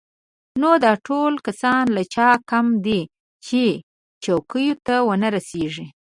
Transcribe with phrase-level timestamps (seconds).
[0.61, 3.01] نو دا ټول کسان له چا کم دي
[3.45, 3.63] چې
[4.23, 5.87] چوکیو ته ونه رسېږي.